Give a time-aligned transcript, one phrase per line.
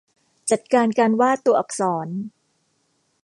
[0.51, 2.07] จัดการการวาดตัวอักษร